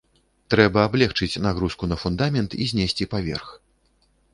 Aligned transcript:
Трэба 0.53 0.85
аблегчыць 0.89 1.41
нагрузку 1.47 1.83
на 1.93 2.01
фундамент 2.07 2.59
і 2.61 2.71
знесці 2.73 3.11
паверх. 3.17 3.59